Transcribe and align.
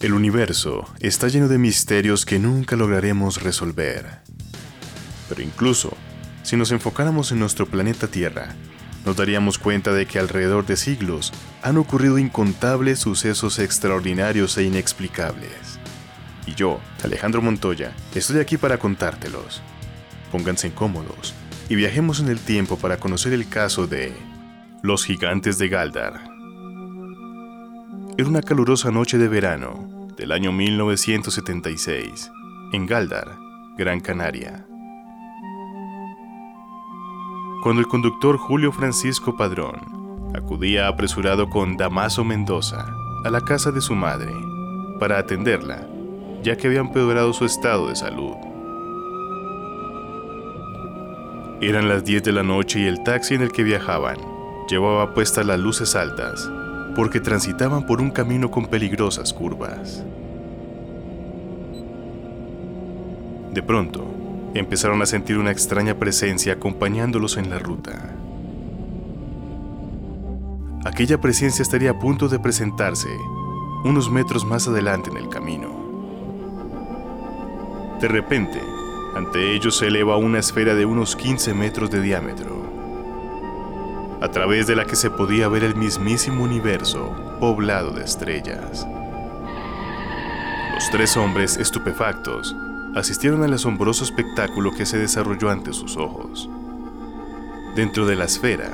El 0.00 0.12
universo 0.12 0.88
está 1.00 1.26
lleno 1.26 1.48
de 1.48 1.58
misterios 1.58 2.24
que 2.24 2.38
nunca 2.38 2.76
lograremos 2.76 3.42
resolver. 3.42 4.20
Pero 5.28 5.42
incluso, 5.42 5.92
si 6.44 6.56
nos 6.56 6.70
enfocáramos 6.70 7.32
en 7.32 7.40
nuestro 7.40 7.66
planeta 7.66 8.06
Tierra, 8.06 8.54
nos 9.04 9.16
daríamos 9.16 9.58
cuenta 9.58 9.92
de 9.92 10.06
que 10.06 10.20
alrededor 10.20 10.64
de 10.66 10.76
siglos 10.76 11.32
han 11.62 11.78
ocurrido 11.78 12.18
incontables 12.18 13.00
sucesos 13.00 13.58
extraordinarios 13.58 14.56
e 14.56 14.62
inexplicables. 14.62 15.80
Y 16.46 16.54
yo, 16.54 16.78
Alejandro 17.02 17.42
Montoya, 17.42 17.92
estoy 18.14 18.38
aquí 18.38 18.56
para 18.56 18.78
contártelos. 18.78 19.62
Pónganse 20.30 20.70
cómodos 20.70 21.34
y 21.68 21.74
viajemos 21.74 22.20
en 22.20 22.28
el 22.28 22.38
tiempo 22.38 22.78
para 22.78 22.98
conocer 22.98 23.32
el 23.32 23.48
caso 23.48 23.88
de 23.88 24.12
los 24.80 25.04
gigantes 25.04 25.58
de 25.58 25.68
Galdar. 25.68 26.37
Era 28.18 28.28
una 28.28 28.42
calurosa 28.42 28.90
noche 28.90 29.16
de 29.16 29.28
verano 29.28 30.08
del 30.16 30.32
año 30.32 30.50
1976 30.50 32.32
en 32.72 32.84
Galdar, 32.84 33.38
Gran 33.76 34.00
Canaria. 34.00 34.66
Cuando 37.62 37.80
el 37.80 37.86
conductor 37.86 38.36
Julio 38.36 38.72
Francisco 38.72 39.36
Padrón 39.36 40.32
acudía 40.34 40.88
apresurado 40.88 41.48
con 41.48 41.76
Damaso 41.76 42.24
Mendoza 42.24 42.92
a 43.24 43.30
la 43.30 43.40
casa 43.40 43.70
de 43.70 43.80
su 43.80 43.94
madre 43.94 44.34
para 44.98 45.18
atenderla, 45.18 45.86
ya 46.42 46.56
que 46.56 46.66
había 46.66 46.80
empeorado 46.80 47.32
su 47.32 47.44
estado 47.44 47.88
de 47.88 47.94
salud. 47.94 48.34
Eran 51.60 51.88
las 51.88 52.04
10 52.04 52.24
de 52.24 52.32
la 52.32 52.42
noche 52.42 52.80
y 52.80 52.86
el 52.86 53.00
taxi 53.04 53.36
en 53.36 53.42
el 53.42 53.52
que 53.52 53.62
viajaban 53.62 54.18
llevaba 54.68 55.14
puestas 55.14 55.46
las 55.46 55.60
luces 55.60 55.94
altas 55.94 56.50
porque 56.98 57.20
transitaban 57.20 57.86
por 57.86 58.00
un 58.00 58.10
camino 58.10 58.50
con 58.50 58.66
peligrosas 58.66 59.32
curvas. 59.32 60.02
De 63.54 63.62
pronto, 63.62 64.04
empezaron 64.54 65.00
a 65.00 65.06
sentir 65.06 65.38
una 65.38 65.52
extraña 65.52 65.94
presencia 65.94 66.54
acompañándolos 66.54 67.36
en 67.36 67.50
la 67.50 67.60
ruta. 67.60 68.16
Aquella 70.84 71.20
presencia 71.20 71.62
estaría 71.62 71.92
a 71.92 71.98
punto 72.00 72.28
de 72.28 72.40
presentarse 72.40 73.16
unos 73.84 74.10
metros 74.10 74.44
más 74.44 74.66
adelante 74.66 75.08
en 75.08 75.18
el 75.18 75.28
camino. 75.28 75.68
De 78.00 78.08
repente, 78.08 78.60
ante 79.14 79.54
ellos 79.54 79.76
se 79.76 79.86
eleva 79.86 80.16
una 80.16 80.40
esfera 80.40 80.74
de 80.74 80.84
unos 80.84 81.14
15 81.14 81.54
metros 81.54 81.92
de 81.92 82.00
diámetro 82.00 82.77
a 84.20 84.28
través 84.30 84.66
de 84.66 84.74
la 84.74 84.84
que 84.84 84.96
se 84.96 85.10
podía 85.10 85.48
ver 85.48 85.62
el 85.62 85.76
mismísimo 85.76 86.42
universo 86.42 87.14
poblado 87.38 87.92
de 87.92 88.04
estrellas. 88.04 88.86
Los 90.74 90.90
tres 90.90 91.16
hombres, 91.16 91.56
estupefactos, 91.56 92.56
asistieron 92.96 93.44
al 93.44 93.54
asombroso 93.54 94.02
espectáculo 94.02 94.72
que 94.72 94.86
se 94.86 94.98
desarrolló 94.98 95.50
ante 95.50 95.72
sus 95.72 95.96
ojos. 95.96 96.50
Dentro 97.76 98.06
de 98.06 98.16
la 98.16 98.24
esfera, 98.24 98.72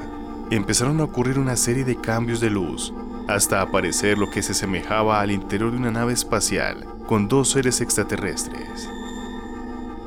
empezaron 0.51 1.01
a 1.01 1.05
ocurrir 1.05 1.39
una 1.39 1.57
serie 1.57 1.85
de 1.85 1.97
cambios 1.97 2.41
de 2.41 2.49
luz 2.49 2.95
hasta 3.29 3.61
aparecer 3.61 4.17
lo 4.17 4.31
que 4.31 4.43
se 4.43 4.55
semejaba 4.55 5.21
al 5.21 5.31
interior 5.31 5.73
de 5.73 5.79
una 5.79 5.91
nave 5.91 6.13
espacial 6.13 6.87
con 7.07 7.29
dos 7.29 7.51
seres 7.51 7.81
extraterrestres, 7.83 8.89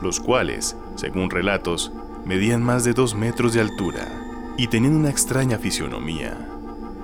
los 0.01 0.19
cuales, 0.19 0.75
según 0.95 1.29
relatos, 1.29 1.91
medían 2.25 2.63
más 2.63 2.83
de 2.83 2.93
dos 2.93 3.13
metros 3.15 3.53
de 3.53 3.61
altura 3.61 4.26
y 4.57 4.67
tenían 4.67 4.95
una 4.95 5.09
extraña 5.09 5.59
fisionomía, 5.59 6.35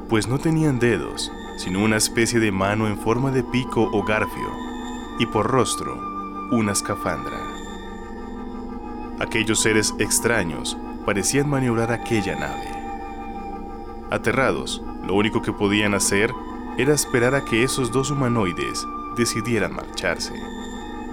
pues 0.10 0.28
no 0.28 0.40
tenían 0.40 0.80
dedos, 0.80 1.32
sino 1.58 1.84
una 1.84 1.98
especie 1.98 2.40
de 2.40 2.52
mano 2.52 2.88
en 2.88 2.98
forma 2.98 3.32
de 3.32 3.44
pico 3.44 3.90
o 3.94 4.04
garfio, 4.04 4.50
y 5.20 5.28
por 5.28 5.48
rostro, 5.48 5.96
una 6.52 6.72
escafandra. 6.72 7.40
Aquellos 9.20 9.62
seres 9.62 9.94
extraños 10.00 10.76
parecían 11.06 11.48
maniobrar 11.48 11.92
aquella 11.92 12.36
nave. 12.36 12.68
Aterrados, 14.10 14.82
lo 15.06 15.14
único 15.14 15.42
que 15.42 15.54
podían 15.54 15.94
hacer 15.94 16.34
era 16.78 16.94
esperar 16.94 17.36
a 17.36 17.46
que 17.46 17.64
esos 17.64 17.92
dos 17.92 18.10
humanoides 18.10 18.86
decidieran 19.16 19.76
marcharse, 19.76 20.34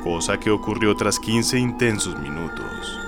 cosa 0.02 0.40
que 0.40 0.50
ocurrió 0.50 0.96
tras 0.96 1.18
15 1.18 1.58
intensos 1.58 2.18
minutos. 2.18 2.98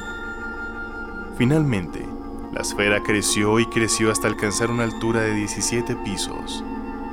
Finalmente, 1.38 2.06
la 2.52 2.60
esfera 2.60 3.02
creció 3.02 3.58
y 3.58 3.66
creció 3.66 4.10
hasta 4.10 4.28
alcanzar 4.28 4.70
una 4.70 4.84
altura 4.84 5.22
de 5.22 5.34
17 5.34 5.96
pisos. 6.04 6.62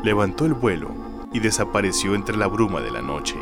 Levantó 0.03 0.45
el 0.45 0.53
vuelo 0.53 0.91
y 1.31 1.39
desapareció 1.39 2.13
entre 2.13 2.35
la 2.35 2.47
bruma 2.47 2.81
de 2.81 2.91
la 2.91 3.01
noche. 3.01 3.38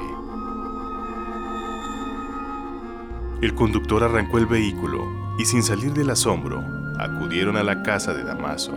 El 3.41 3.55
conductor 3.55 4.03
arrancó 4.03 4.37
el 4.37 4.45
vehículo 4.45 5.07
y 5.39 5.45
sin 5.45 5.63
salir 5.63 5.93
del 5.93 6.11
asombro, 6.11 6.63
acudieron 6.99 7.57
a 7.57 7.63
la 7.63 7.81
casa 7.81 8.13
de 8.13 8.23
Damaso. 8.23 8.73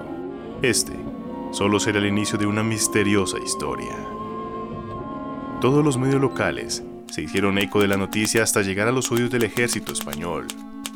Este 0.62 0.98
solo 1.53 1.78
será 1.78 1.98
el 1.98 2.06
inicio 2.06 2.38
de 2.38 2.47
una 2.47 2.62
misteriosa 2.62 3.38
historia. 3.38 3.97
Todos 5.60 5.84
los 5.84 5.98
medios 5.98 6.20
locales 6.22 6.82
se 7.10 7.22
hicieron 7.22 7.59
eco 7.59 7.80
de 7.80 7.88
la 7.88 7.97
noticia 7.98 8.42
hasta 8.42 8.62
llegar 8.62 8.88
a 8.88 8.92
los 8.92 9.10
oídos 9.12 9.30
del 9.30 9.42
ejército 9.42 9.92
español. 9.92 10.47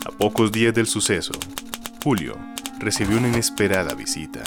A 0.06 0.10
pocos 0.10 0.52
días 0.52 0.74
del 0.74 0.86
suceso, 0.86 1.32
Julio 2.04 2.36
recibió 2.78 3.16
una 3.16 3.28
inesperada 3.28 3.94
visita. 3.94 4.42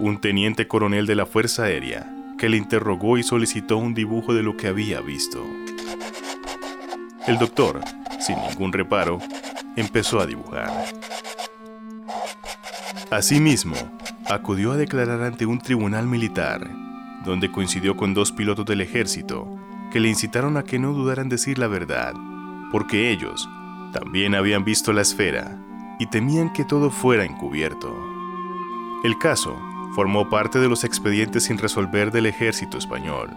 Un 0.00 0.20
teniente 0.20 0.66
coronel 0.66 1.06
de 1.06 1.14
la 1.14 1.26
Fuerza 1.26 1.62
Aérea 1.62 2.12
que 2.36 2.48
le 2.48 2.56
interrogó 2.56 3.18
y 3.18 3.22
solicitó 3.22 3.76
un 3.76 3.94
dibujo 3.94 4.34
de 4.34 4.42
lo 4.42 4.56
que 4.56 4.66
había 4.66 5.00
visto. 5.00 5.40
El 7.28 7.38
doctor, 7.38 7.80
sin 8.18 8.34
ningún 8.48 8.72
reparo, 8.72 9.20
empezó 9.76 10.18
a 10.18 10.26
dibujar. 10.26 10.72
Asimismo, 13.12 13.76
acudió 14.28 14.72
a 14.72 14.76
declarar 14.76 15.22
ante 15.22 15.46
un 15.46 15.60
tribunal 15.60 16.08
militar, 16.08 16.68
donde 17.24 17.52
coincidió 17.52 17.96
con 17.96 18.12
dos 18.12 18.32
pilotos 18.32 18.66
del 18.66 18.80
ejército 18.80 19.56
que 19.92 20.00
le 20.00 20.08
incitaron 20.08 20.56
a 20.56 20.64
que 20.64 20.80
no 20.80 20.92
dudaran 20.94 21.28
decir 21.28 21.60
la 21.60 21.68
verdad, 21.68 22.14
porque 22.72 23.12
ellos 23.12 23.48
también 23.92 24.34
habían 24.34 24.64
visto 24.64 24.92
la 24.92 25.02
esfera 25.02 25.56
y 25.98 26.06
temían 26.06 26.52
que 26.52 26.64
todo 26.64 26.90
fuera 26.90 27.24
encubierto. 27.24 27.94
El 29.04 29.18
caso 29.18 29.58
formó 29.94 30.28
parte 30.28 30.58
de 30.58 30.68
los 30.68 30.84
expedientes 30.84 31.44
sin 31.44 31.58
resolver 31.58 32.12
del 32.12 32.26
ejército 32.26 32.78
español, 32.78 33.30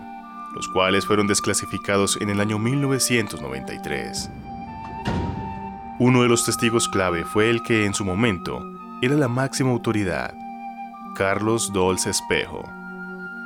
los 0.53 0.67
cuales 0.67 1.05
fueron 1.05 1.27
desclasificados 1.27 2.17
en 2.21 2.29
el 2.29 2.41
año 2.41 2.59
1993. 2.59 4.29
Uno 5.99 6.23
de 6.23 6.27
los 6.27 6.45
testigos 6.45 6.87
clave 6.89 7.23
fue 7.23 7.49
el 7.49 7.63
que 7.63 7.85
en 7.85 7.93
su 7.93 8.03
momento 8.03 8.63
era 9.01 9.15
la 9.15 9.27
máxima 9.27 9.71
autoridad, 9.71 10.33
Carlos 11.15 11.71
Dolce 11.73 12.09
Espejo, 12.09 12.63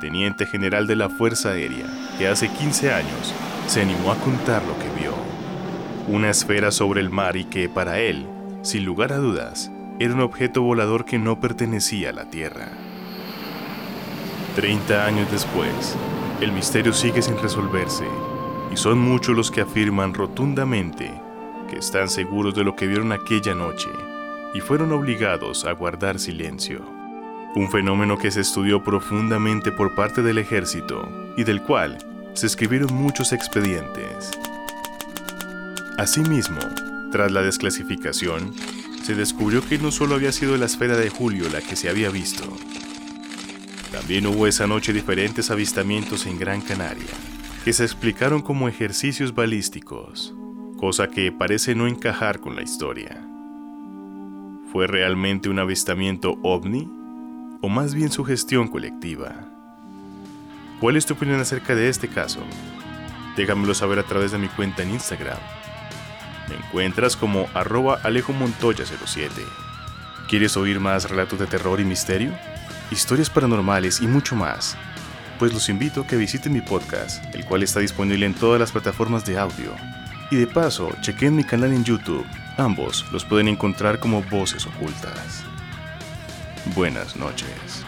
teniente 0.00 0.46
general 0.46 0.86
de 0.86 0.96
la 0.96 1.08
Fuerza 1.08 1.50
Aérea, 1.50 1.86
que 2.18 2.28
hace 2.28 2.48
15 2.48 2.92
años 2.92 3.34
se 3.66 3.82
animó 3.82 4.12
a 4.12 4.16
contar 4.16 4.62
lo 4.64 4.78
que 4.78 4.88
vio 5.00 5.05
una 6.08 6.30
esfera 6.30 6.70
sobre 6.70 7.00
el 7.00 7.10
mar 7.10 7.36
y 7.36 7.44
que 7.44 7.68
para 7.68 7.98
él, 7.98 8.26
sin 8.62 8.84
lugar 8.84 9.12
a 9.12 9.16
dudas, 9.16 9.70
era 9.98 10.14
un 10.14 10.20
objeto 10.20 10.62
volador 10.62 11.04
que 11.04 11.18
no 11.18 11.40
pertenecía 11.40 12.10
a 12.10 12.12
la 12.12 12.30
Tierra. 12.30 12.68
Treinta 14.54 15.06
años 15.06 15.30
después, 15.30 15.96
el 16.40 16.52
misterio 16.52 16.92
sigue 16.92 17.22
sin 17.22 17.38
resolverse 17.38 18.04
y 18.72 18.76
son 18.76 18.98
muchos 18.98 19.36
los 19.36 19.50
que 19.50 19.62
afirman 19.62 20.14
rotundamente 20.14 21.10
que 21.68 21.78
están 21.78 22.08
seguros 22.08 22.54
de 22.54 22.64
lo 22.64 22.76
que 22.76 22.86
vieron 22.86 23.12
aquella 23.12 23.54
noche 23.54 23.88
y 24.54 24.60
fueron 24.60 24.92
obligados 24.92 25.64
a 25.64 25.72
guardar 25.72 26.18
silencio. 26.18 26.80
Un 27.54 27.70
fenómeno 27.70 28.16
que 28.18 28.30
se 28.30 28.42
estudió 28.42 28.84
profundamente 28.84 29.72
por 29.72 29.94
parte 29.94 30.22
del 30.22 30.38
ejército 30.38 31.08
y 31.36 31.44
del 31.44 31.62
cual 31.62 31.98
se 32.34 32.46
escribieron 32.46 32.94
muchos 32.94 33.32
expedientes. 33.32 34.30
Asimismo, 35.98 36.58
tras 37.10 37.32
la 37.32 37.40
desclasificación, 37.40 38.52
se 39.02 39.14
descubrió 39.14 39.66
que 39.66 39.78
no 39.78 39.90
solo 39.90 40.14
había 40.14 40.30
sido 40.30 40.58
la 40.58 40.66
esfera 40.66 40.94
de 40.94 41.08
Julio 41.08 41.48
la 41.48 41.62
que 41.62 41.74
se 41.74 41.88
había 41.88 42.10
visto, 42.10 42.44
También 43.92 44.26
hubo 44.26 44.46
esa 44.46 44.66
noche 44.66 44.92
diferentes 44.92 45.50
avistamientos 45.50 46.26
en 46.26 46.38
Gran 46.38 46.60
Canaria, 46.60 47.06
que 47.64 47.72
se 47.72 47.84
explicaron 47.84 48.42
como 48.42 48.68
ejercicios 48.68 49.34
balísticos, 49.34 50.34
cosa 50.76 51.08
que 51.08 51.32
parece 51.32 51.74
no 51.74 51.86
encajar 51.86 52.40
con 52.40 52.56
la 52.56 52.62
historia. 52.62 53.26
¿Fue 54.70 54.86
realmente 54.86 55.48
un 55.48 55.58
avistamiento 55.58 56.38
ovni? 56.42 56.90
¿O 57.62 57.70
más 57.70 57.94
bien 57.94 58.10
su 58.10 58.22
gestión 58.22 58.68
colectiva? 58.68 59.48
¿Cuál 60.78 60.96
es 60.96 61.06
tu 61.06 61.14
opinión 61.14 61.40
acerca 61.40 61.74
de 61.74 61.88
este 61.88 62.08
caso? 62.08 62.40
Déjamelo 63.34 63.72
saber 63.72 63.98
a 63.98 64.02
través 64.02 64.32
de 64.32 64.38
mi 64.38 64.48
cuenta 64.48 64.82
en 64.82 64.90
Instagram. 64.90 65.38
Me 66.48 66.56
encuentras 66.56 67.16
como 67.16 67.48
arroba 67.54 68.00
alejomontoya07. 68.02 69.30
¿Quieres 70.28 70.56
oír 70.56 70.80
más 70.80 71.08
relatos 71.08 71.38
de 71.38 71.46
terror 71.46 71.80
y 71.80 71.84
misterio? 71.84 72.32
Historias 72.90 73.30
paranormales 73.30 74.00
y 74.00 74.06
mucho 74.06 74.36
más. 74.36 74.76
Pues 75.38 75.52
los 75.52 75.68
invito 75.68 76.02
a 76.02 76.06
que 76.06 76.16
visiten 76.16 76.52
mi 76.52 76.60
podcast, 76.60 77.22
el 77.34 77.44
cual 77.44 77.62
está 77.62 77.80
disponible 77.80 78.26
en 78.26 78.34
todas 78.34 78.58
las 78.58 78.72
plataformas 78.72 79.24
de 79.24 79.38
audio. 79.38 79.74
Y 80.30 80.36
de 80.36 80.46
paso, 80.46 80.90
chequen 81.00 81.36
mi 81.36 81.44
canal 81.44 81.72
en 81.72 81.84
YouTube. 81.84 82.26
Ambos 82.56 83.04
los 83.12 83.24
pueden 83.24 83.48
encontrar 83.48 84.00
como 84.00 84.22
Voces 84.22 84.66
Ocultas. 84.66 85.44
Buenas 86.74 87.16
noches. 87.16 87.84